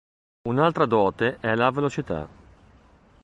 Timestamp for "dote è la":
0.87-1.69